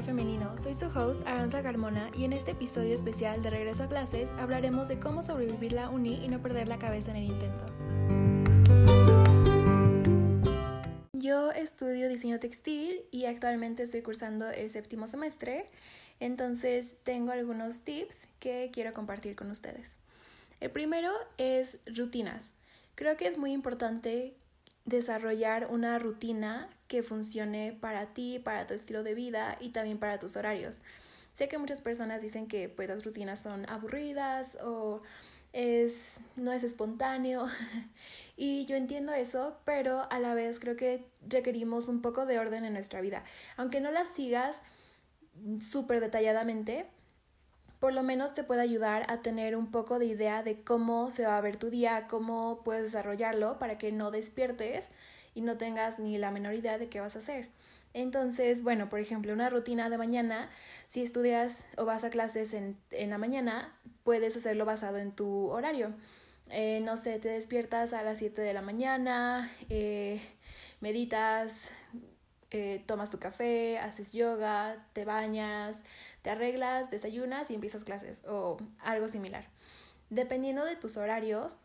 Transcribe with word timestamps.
Femenino, 0.00 0.56
soy 0.56 0.74
su 0.74 0.86
host 0.86 1.24
Aranza 1.26 1.62
Carmona 1.62 2.10
y 2.16 2.24
en 2.24 2.32
este 2.32 2.52
episodio 2.52 2.94
especial 2.94 3.42
de 3.42 3.50
Regreso 3.50 3.82
a 3.82 3.88
clases 3.88 4.30
hablaremos 4.38 4.88
de 4.88 4.98
cómo 4.98 5.22
sobrevivir 5.22 5.74
la 5.74 5.90
uni 5.90 6.24
y 6.24 6.28
no 6.28 6.40
perder 6.40 6.66
la 6.66 6.78
cabeza 6.78 7.10
en 7.10 7.18
el 7.18 7.24
intento. 7.24 7.66
Yo 11.12 11.52
estudio 11.52 12.08
diseño 12.08 12.40
textil 12.40 13.02
y 13.10 13.26
actualmente 13.26 13.82
estoy 13.82 14.00
cursando 14.00 14.48
el 14.48 14.70
séptimo 14.70 15.06
semestre, 15.06 15.66
entonces 16.20 16.96
tengo 17.04 17.32
algunos 17.32 17.82
tips 17.82 18.26
que 18.40 18.70
quiero 18.72 18.94
compartir 18.94 19.36
con 19.36 19.50
ustedes. 19.50 19.98
El 20.60 20.70
primero 20.70 21.12
es 21.36 21.76
rutinas. 21.86 22.54
Creo 22.94 23.18
que 23.18 23.28
es 23.28 23.36
muy 23.36 23.52
importante 23.52 24.34
desarrollar 24.84 25.68
una 25.70 25.98
rutina 25.98 26.68
que 26.88 27.02
funcione 27.02 27.76
para 27.80 28.12
ti, 28.12 28.38
para 28.38 28.66
tu 28.66 28.74
estilo 28.74 29.02
de 29.02 29.14
vida 29.14 29.56
y 29.60 29.70
también 29.70 29.98
para 29.98 30.18
tus 30.18 30.36
horarios. 30.36 30.80
Sé 31.34 31.48
que 31.48 31.58
muchas 31.58 31.80
personas 31.80 32.22
dicen 32.22 32.46
que 32.46 32.68
pues 32.68 32.88
las 32.88 33.04
rutinas 33.04 33.42
son 33.42 33.68
aburridas 33.70 34.58
o 34.62 35.02
es 35.52 36.20
no 36.36 36.52
es 36.52 36.64
espontáneo 36.64 37.46
y 38.36 38.64
yo 38.66 38.76
entiendo 38.76 39.12
eso, 39.12 39.58
pero 39.64 40.10
a 40.10 40.18
la 40.18 40.34
vez 40.34 40.58
creo 40.60 40.76
que 40.76 41.06
requerimos 41.26 41.88
un 41.88 42.02
poco 42.02 42.26
de 42.26 42.38
orden 42.38 42.64
en 42.64 42.72
nuestra 42.72 43.00
vida. 43.00 43.24
Aunque 43.56 43.80
no 43.80 43.90
las 43.90 44.08
sigas 44.08 44.60
súper 45.60 46.00
detalladamente, 46.00 46.86
por 47.82 47.92
lo 47.92 48.04
menos 48.04 48.32
te 48.32 48.44
puede 48.44 48.60
ayudar 48.60 49.04
a 49.08 49.22
tener 49.22 49.56
un 49.56 49.72
poco 49.72 49.98
de 49.98 50.06
idea 50.06 50.44
de 50.44 50.62
cómo 50.62 51.10
se 51.10 51.26
va 51.26 51.36
a 51.36 51.40
ver 51.40 51.56
tu 51.56 51.68
día, 51.68 52.06
cómo 52.06 52.62
puedes 52.64 52.84
desarrollarlo 52.84 53.58
para 53.58 53.76
que 53.76 53.90
no 53.90 54.12
despiertes 54.12 54.88
y 55.34 55.40
no 55.40 55.56
tengas 55.56 55.98
ni 55.98 56.16
la 56.16 56.30
menor 56.30 56.54
idea 56.54 56.78
de 56.78 56.88
qué 56.88 57.00
vas 57.00 57.16
a 57.16 57.18
hacer. 57.18 57.48
Entonces, 57.92 58.62
bueno, 58.62 58.88
por 58.88 59.00
ejemplo, 59.00 59.32
una 59.32 59.50
rutina 59.50 59.90
de 59.90 59.98
mañana, 59.98 60.48
si 60.90 61.02
estudias 61.02 61.66
o 61.76 61.84
vas 61.84 62.04
a 62.04 62.10
clases 62.10 62.54
en, 62.54 62.78
en 62.92 63.10
la 63.10 63.18
mañana, 63.18 63.76
puedes 64.04 64.36
hacerlo 64.36 64.64
basado 64.64 64.98
en 64.98 65.10
tu 65.10 65.48
horario. 65.48 65.92
Eh, 66.50 66.82
no 66.84 66.96
sé, 66.96 67.18
te 67.18 67.30
despiertas 67.30 67.94
a 67.94 68.04
las 68.04 68.20
7 68.20 68.42
de 68.42 68.54
la 68.54 68.62
mañana, 68.62 69.50
eh, 69.68 70.22
meditas, 70.80 71.72
eh, 72.52 72.82
tomas 72.86 73.10
tu 73.10 73.18
café, 73.18 73.78
haces 73.78 74.12
yoga, 74.12 74.86
te 74.92 75.04
bañas, 75.04 75.82
te 76.22 76.30
arreglas, 76.30 76.90
desayunas 76.90 77.50
y 77.50 77.54
empiezas 77.54 77.84
clases 77.84 78.22
o 78.26 78.56
algo 78.80 79.08
similar. 79.08 79.48
Dependiendo 80.10 80.64
de 80.64 80.76
tus 80.76 80.96
horarios, 80.96 81.58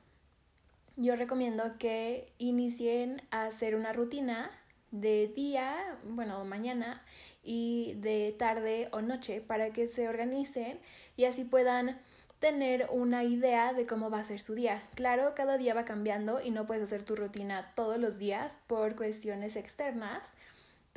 yo 0.96 1.16
recomiendo 1.16 1.78
que 1.78 2.32
inicien 2.38 3.22
a 3.30 3.46
hacer 3.46 3.76
una 3.76 3.94
rutina 3.94 4.50
de 4.92 5.28
día, 5.28 5.98
bueno, 6.04 6.44
mañana 6.46 7.04
y 7.44 7.94
de 7.96 8.34
tarde 8.38 8.90
o 8.92 9.02
noche 9.02 9.42
para 9.42 9.72
que 9.72 9.88
se 9.88 10.08
organicen 10.08 10.80
y 11.16 11.26
así 11.26 11.44
puedan 11.44 12.00
tener 12.40 12.88
una 12.92 13.24
idea 13.24 13.74
de 13.74 13.86
cómo 13.86 14.10
va 14.10 14.20
a 14.20 14.26
ser 14.26 14.40
su 14.40 14.54
día. 14.54 14.82
Claro, 14.96 15.34
cada 15.36 15.58
día 15.58 15.74
va 15.74 15.86
cambiando 15.86 16.42
y 16.42 16.52
no 16.52 16.68
puedes 16.68 16.84
hacer 16.84 17.04
tu 17.04 17.16
rutina 17.16 17.74
todos 17.76 17.98
los 17.98 18.18
días 18.20 18.60
por 18.68 18.96
cuestiones 18.96 19.56
externas, 19.56 20.32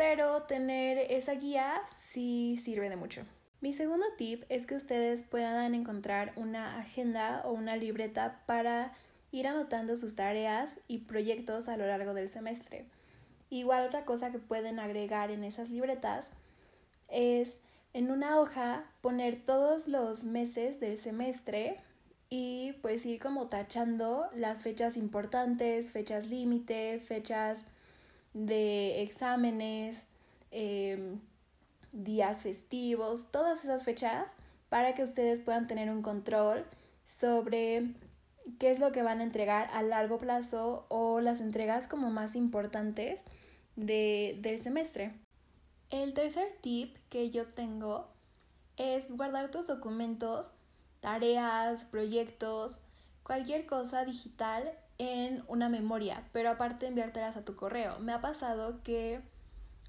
pero 0.01 0.45
tener 0.45 0.97
esa 0.97 1.35
guía 1.35 1.83
sí 1.99 2.59
sirve 2.65 2.89
de 2.89 2.97
mucho. 2.97 3.21
Mi 3.61 3.75
segundo 3.75 4.07
tip 4.17 4.45
es 4.49 4.65
que 4.65 4.75
ustedes 4.75 5.25
puedan 5.25 5.75
encontrar 5.75 6.33
una 6.37 6.79
agenda 6.79 7.43
o 7.45 7.53
una 7.53 7.77
libreta 7.77 8.41
para 8.47 8.95
ir 9.31 9.47
anotando 9.47 9.97
sus 9.97 10.17
tareas 10.17 10.81
y 10.89 11.01
proyectos 11.01 11.69
a 11.69 11.77
lo 11.77 11.87
largo 11.87 12.15
del 12.15 12.31
semestre. 12.31 12.87
Igual 13.51 13.87
otra 13.87 14.07
cosa 14.07 14.33
que 14.33 14.39
pueden 14.39 14.79
agregar 14.79 15.31
en 15.31 15.45
esas 15.45 15.69
libretas 15.69 16.31
es 17.09 17.59
en 17.93 18.11
una 18.11 18.41
hoja 18.41 18.87
poner 19.03 19.45
todos 19.45 19.87
los 19.87 20.25
meses 20.25 20.81
del 20.81 20.97
semestre 20.97 21.79
y 22.31 22.73
pues 22.81 23.05
ir 23.05 23.21
como 23.21 23.49
tachando 23.49 24.31
las 24.35 24.63
fechas 24.63 24.97
importantes, 24.97 25.93
fechas 25.93 26.29
límite, 26.29 27.01
fechas 27.01 27.67
de 28.33 29.03
exámenes, 29.03 29.97
em, 30.51 31.21
días 31.93 32.43
festivos, 32.43 33.27
todas 33.31 33.65
esas 33.65 33.85
fechas 33.85 34.37
para 34.69 34.95
que 34.95 35.03
ustedes 35.03 35.41
puedan 35.41 35.67
tener 35.67 35.91
un 35.91 36.03
control 36.03 36.65
sobre 37.05 37.95
qué 38.59 38.71
es 38.71 38.79
lo 38.79 38.93
que 38.93 39.03
van 39.03 39.21
a 39.21 39.25
entregar 39.25 39.69
a 39.73 39.83
largo 39.83 40.19
plazo 40.19 40.87
o 40.89 41.21
las 41.21 41.41
entregas 41.41 41.87
como 41.87 42.11
más 42.11 42.37
importantes 42.37 43.25
de, 43.77 44.39
del 44.41 44.59
semestre. 44.59 45.13
El 45.91 46.15
tercer 46.15 46.57
tip 46.61 46.97
que 47.09 47.31
yo 47.31 47.47
tengo 47.47 48.09
es 48.77 49.11
guardar 49.11 49.51
tus 49.51 49.67
documentos, 49.67 50.53
tareas, 51.01 51.85
proyectos, 51.85 52.79
cualquier 53.25 53.67
cosa 53.67 54.05
digital 54.05 54.73
en 55.01 55.43
una 55.49 55.71
memoria, 55.71 56.29
pero 56.31 56.51
aparte 56.51 56.87
enviártelas 56.87 57.35
a 57.35 57.43
tu 57.43 57.57
correo. 57.57 57.99
Me 58.01 58.13
ha 58.13 58.21
pasado 58.21 58.83
que 58.83 59.23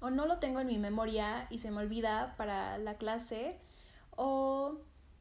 o 0.00 0.08
no 0.08 0.24
lo 0.24 0.38
tengo 0.38 0.60
en 0.60 0.68
mi 0.68 0.78
memoria 0.78 1.46
y 1.50 1.58
se 1.58 1.70
me 1.70 1.82
olvida 1.82 2.34
para 2.38 2.78
la 2.78 2.94
clase 2.94 3.58
o 4.16 4.78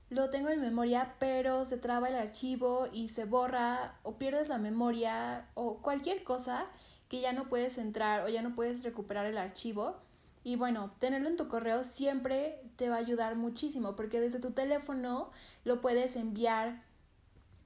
lo 0.09 0.29
tengo 0.29 0.47
en 0.47 0.61
memoria, 0.61 1.15
pero 1.19 1.65
se 1.65 1.75
traba 1.75 2.07
el 2.07 2.15
archivo 2.15 2.87
y 2.93 3.09
se 3.09 3.25
borra 3.25 3.95
o 4.03 4.17
pierdes 4.17 4.47
la 4.47 4.59
memoria 4.59 5.49
o 5.55 5.79
cualquier 5.81 6.23
cosa 6.23 6.67
que 7.09 7.19
ya 7.19 7.33
no 7.33 7.49
puedes 7.49 7.77
entrar 7.77 8.23
o 8.23 8.29
ya 8.29 8.41
no 8.41 8.55
puedes 8.55 8.85
recuperar 8.85 9.25
el 9.25 9.37
archivo. 9.37 9.97
Y 10.45 10.55
bueno, 10.55 10.93
tenerlo 10.99 11.27
en 11.27 11.35
tu 11.35 11.49
correo 11.49 11.83
siempre 11.83 12.63
te 12.77 12.87
va 12.87 12.95
a 12.95 12.99
ayudar 12.99 13.35
muchísimo 13.35 13.97
porque 13.97 14.21
desde 14.21 14.39
tu 14.39 14.51
teléfono 14.51 15.31
lo 15.65 15.81
puedes 15.81 16.15
enviar 16.15 16.81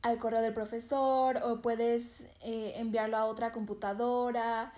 al 0.06 0.20
correo 0.20 0.42
del 0.42 0.54
profesor 0.54 1.40
o 1.42 1.64
puedes 1.64 2.22
eh, 2.42 2.74
enviarlo 2.76 3.18
a 3.18 3.26
otra 3.26 3.52
computadora. 3.52 4.72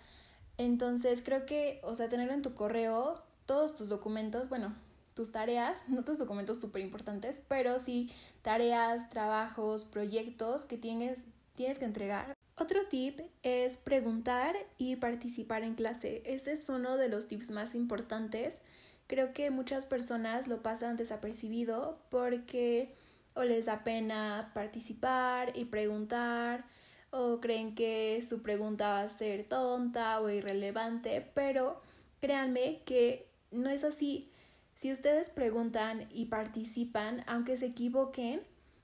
Entonces 0.57 1.21
creo 1.21 1.45
que, 1.45 1.81
o 1.83 1.95
sea, 1.95 2.07
tenerlo 2.07 2.31
en 2.31 2.41
tu 2.41 2.53
correo, 2.53 3.21
todos 3.45 3.75
tus 3.75 3.89
documentos, 3.89 4.47
bueno, 4.47 4.73
tus 5.15 5.33
tareas, 5.33 5.81
no 5.89 6.05
tus 6.05 6.17
documentos 6.17 6.61
súper 6.61 6.81
importantes, 6.81 7.41
pero 7.49 7.77
sí 7.77 8.09
tareas, 8.41 9.09
trabajos, 9.09 9.83
proyectos 9.83 10.63
que 10.63 10.77
tienes, 10.77 11.25
tienes 11.55 11.77
que 11.77 11.85
entregar. 11.85 12.33
Otro 12.55 12.87
tip 12.87 13.19
es 13.43 13.75
preguntar 13.75 14.55
y 14.77 14.95
participar 14.95 15.63
en 15.63 15.75
clase. 15.75 16.21
Ese 16.25 16.53
es 16.53 16.69
uno 16.69 16.95
de 16.95 17.09
los 17.09 17.27
tips 17.27 17.51
más 17.51 17.75
importantes. 17.75 18.59
Creo 19.07 19.33
que 19.33 19.51
muchas 19.51 19.85
personas 19.85 20.47
lo 20.47 20.63
pasan 20.63 20.95
desapercibido 20.95 21.99
porque 22.09 22.95
o 23.37 23.43
les 23.43 23.65
da 23.65 23.83
pena 23.83 24.51
participar 24.53 25.55
y 25.55 25.65
preguntar 25.65 26.65
o 27.11 27.39
creen 27.39 27.75
que 27.75 28.21
su 28.21 28.41
pregunta 28.41 28.89
va 28.89 29.01
a 29.01 29.09
ser 29.09 29.47
tonta 29.47 30.19
o 30.19 30.29
irrelevante, 30.29 31.29
pero 31.33 31.81
créanme 32.19 32.81
que 32.83 33.29
no 33.51 33.69
es 33.69 33.83
así. 33.83 34.31
Si 34.75 34.91
ustedes 34.91 35.29
preguntan 35.29 36.07
y 36.11 36.25
participan, 36.25 37.23
aunque 37.27 37.57
se 37.57 37.67
equivoquen, 37.67 38.41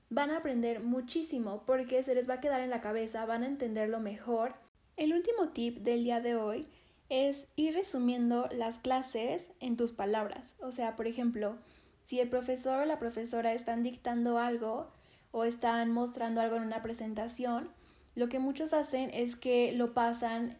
van 0.08 0.30
a 0.30 0.38
aprender 0.38 0.80
muchísimo 0.80 1.64
porque 1.66 2.02
se 2.02 2.14
les 2.14 2.28
va 2.28 2.34
a 2.34 2.40
quedar 2.40 2.60
en 2.60 2.70
la 2.70 2.80
cabeza, 2.80 3.26
van 3.26 3.42
a 3.42 3.48
entenderlo 3.48 4.00
mejor. 4.00 4.54
El 4.96 5.12
último 5.12 5.48
tip 5.50 5.78
del 5.78 6.04
día 6.04 6.20
de 6.20 6.36
hoy 6.36 6.68
es 7.08 7.46
ir 7.56 7.74
resumiendo 7.74 8.48
las 8.52 8.78
clases 8.78 9.50
en 9.60 9.76
tus 9.76 9.92
palabras. 9.92 10.54
O 10.60 10.72
sea, 10.72 10.96
por 10.96 11.06
ejemplo, 11.06 11.56
si 12.04 12.20
el 12.20 12.28
profesor 12.28 12.80
o 12.80 12.84
la 12.84 12.98
profesora 12.98 13.52
están 13.52 13.82
dictando 13.82 14.38
algo 14.38 14.90
o 15.30 15.44
están 15.44 15.90
mostrando 15.90 16.40
algo 16.40 16.56
en 16.56 16.62
una 16.62 16.82
presentación, 16.82 17.70
lo 18.14 18.28
que 18.28 18.38
muchos 18.38 18.72
hacen 18.72 19.10
es 19.12 19.36
que 19.36 19.72
lo 19.72 19.94
pasan 19.94 20.58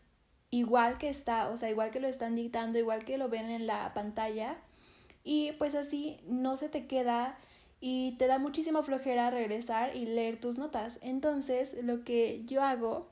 igual 0.50 0.98
que 0.98 1.08
está, 1.08 1.48
o 1.48 1.56
sea, 1.56 1.70
igual 1.70 1.90
que 1.90 2.00
lo 2.00 2.08
están 2.08 2.34
dictando, 2.34 2.78
igual 2.78 3.04
que 3.04 3.18
lo 3.18 3.28
ven 3.28 3.50
en 3.50 3.66
la 3.66 3.92
pantalla, 3.94 4.56
y 5.24 5.52
pues 5.52 5.74
así 5.74 6.18
no 6.26 6.56
se 6.56 6.68
te 6.68 6.86
queda 6.86 7.38
y 7.80 8.12
te 8.18 8.26
da 8.26 8.38
muchísima 8.38 8.82
flojera 8.82 9.30
regresar 9.30 9.96
y 9.96 10.06
leer 10.06 10.38
tus 10.38 10.58
notas. 10.58 10.98
Entonces 11.02 11.76
lo 11.82 12.04
que 12.04 12.44
yo 12.44 12.62
hago 12.62 13.08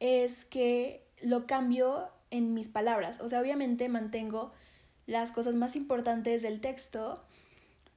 es 0.00 0.44
que 0.44 1.06
lo 1.22 1.46
cambio 1.46 2.08
en 2.30 2.54
mis 2.54 2.68
palabras. 2.68 3.20
O 3.20 3.28
sea, 3.28 3.40
obviamente 3.40 3.88
mantengo 3.88 4.52
las 5.06 5.32
cosas 5.32 5.54
más 5.54 5.76
importantes 5.76 6.42
del 6.42 6.60
texto, 6.60 7.24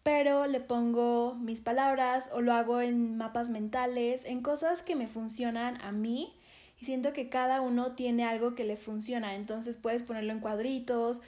pero 0.03 0.48
le 0.48 0.59
pongo 0.59 1.36
mis 1.36 1.62
palabras 1.62 2.30
o 2.33 2.42
lo 2.42 2.53
hago 2.53 2.81
en 2.81 3.18
mapas 3.18 3.50
mentales, 3.50 4.25
en 4.25 4.42
cosas 4.42 4.81
que 4.81 4.95
me 4.95 5.07
funcionan 5.07 5.80
a 5.81 5.92
mí 5.92 6.33
y 6.80 6.86
siento 6.86 7.13
que 7.13 7.30
cada 7.30 7.62
uno 7.62 7.94
tiene 7.94 8.25
algo 8.25 8.56
que 8.56 8.63
le 8.63 8.75
funciona. 8.75 9.36
Entonces 9.36 9.77
puedes 9.77 10.01
ponerlo 10.01 10.33
en 10.33 10.39
cuadritos, 10.39 11.21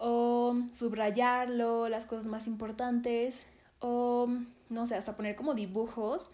o 0.00 0.56
subrayarlo, 0.72 1.90
las 1.90 2.06
cosas 2.06 2.24
más 2.24 2.46
importantes, 2.46 3.44
o 3.80 4.28
no 4.70 4.86
sé, 4.86 4.94
hasta 4.94 5.14
poner 5.14 5.36
como 5.36 5.54
dibujos 5.54 6.30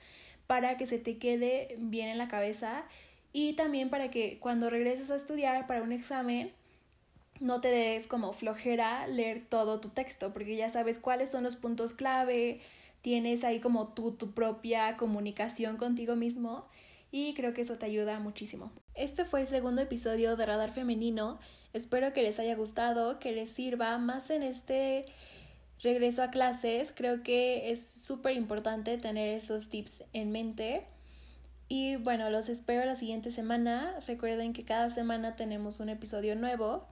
para 0.46 0.76
que 0.76 0.87
se 0.87 1.00
te 1.00 1.19
quede 1.19 1.76
bien 1.78 2.08
en 2.08 2.16
la 2.16 2.28
cabeza 2.28 2.84
y 3.32 3.54
también 3.54 3.90
para 3.90 4.10
que 4.10 4.38
cuando 4.38 4.70
regreses 4.70 5.10
a 5.10 5.16
estudiar 5.16 5.66
para 5.66 5.82
un 5.82 5.90
examen 5.90 6.52
no 7.40 7.60
te 7.60 7.68
dé 7.68 8.04
como 8.08 8.32
flojera 8.32 9.06
leer 9.06 9.44
todo 9.48 9.80
tu 9.80 9.88
texto, 9.90 10.32
porque 10.32 10.56
ya 10.56 10.68
sabes 10.68 10.98
cuáles 10.98 11.30
son 11.30 11.44
los 11.44 11.56
puntos 11.56 11.92
clave, 11.92 12.60
tienes 13.02 13.44
ahí 13.44 13.60
como 13.60 13.88
tú 13.88 14.12
tu 14.12 14.32
propia 14.32 14.96
comunicación 14.96 15.76
contigo 15.76 16.16
mismo 16.16 16.66
y 17.10 17.34
creo 17.34 17.54
que 17.54 17.62
eso 17.62 17.76
te 17.76 17.86
ayuda 17.86 18.18
muchísimo. 18.18 18.72
Este 18.94 19.24
fue 19.24 19.42
el 19.42 19.46
segundo 19.46 19.82
episodio 19.82 20.36
de 20.36 20.46
Radar 20.46 20.72
Femenino. 20.72 21.38
Espero 21.72 22.12
que 22.12 22.22
les 22.22 22.38
haya 22.38 22.54
gustado, 22.56 23.18
que 23.18 23.32
les 23.32 23.50
sirva 23.50 23.96
más 23.98 24.30
en 24.30 24.42
este 24.42 25.06
regreso 25.82 26.22
a 26.22 26.30
clases. 26.30 26.92
Creo 26.94 27.22
que 27.22 27.70
es 27.70 27.86
súper 27.86 28.36
importante 28.36 28.98
tener 28.98 29.34
esos 29.34 29.68
tips 29.68 30.04
en 30.12 30.32
mente. 30.32 30.86
Y 31.68 31.96
bueno, 31.96 32.30
los 32.30 32.48
espero 32.48 32.84
la 32.84 32.96
siguiente 32.96 33.30
semana. 33.30 33.98
Recuerden 34.06 34.52
que 34.52 34.64
cada 34.64 34.88
semana 34.90 35.36
tenemos 35.36 35.80
un 35.80 35.88
episodio 35.88 36.36
nuevo. 36.36 36.86